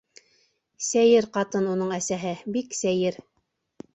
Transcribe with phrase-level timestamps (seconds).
[0.85, 3.21] Сәйер ҡатын уның әсәһе, бик сәйер.